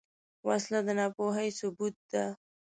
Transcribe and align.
وسله 0.47 0.79
د 0.87 0.89
ناپوهۍ 0.99 1.49
ثبوت 1.59 1.95
ده 2.11 2.25